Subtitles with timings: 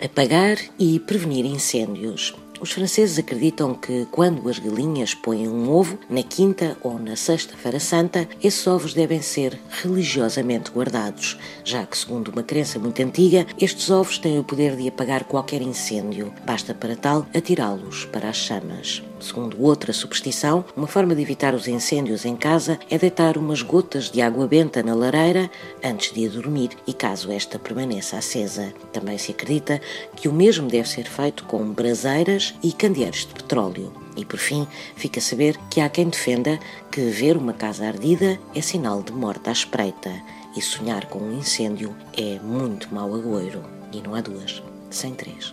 [0.00, 2.32] Apagar e prevenir incêndios.
[2.60, 7.78] Os franceses acreditam que quando as galinhas põem um ovo, na quinta ou na sexta-feira
[7.78, 13.90] santa, esses ovos devem ser religiosamente guardados, já que, segundo uma crença muito antiga, estes
[13.90, 16.32] ovos têm o poder de apagar qualquer incêndio.
[16.44, 19.02] Basta para tal atirá-los para as chamas.
[19.20, 24.10] Segundo outra superstição, uma forma de evitar os incêndios em casa é deitar umas gotas
[24.10, 25.50] de água benta na lareira
[25.82, 28.72] antes de ir dormir e caso esta permaneça acesa.
[28.92, 29.80] Também se acredita
[30.14, 33.92] que o mesmo deve ser feito com braseiras e candeeiros de petróleo.
[34.16, 34.66] E por fim,
[34.96, 36.58] fica a saber que há quem defenda
[36.90, 40.10] que ver uma casa ardida é sinal de morte à espreita
[40.56, 43.62] e sonhar com um incêndio é muito mau agouro.
[43.92, 45.52] E não há duas, sem três.